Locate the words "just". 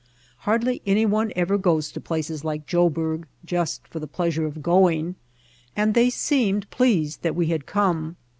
3.45-3.87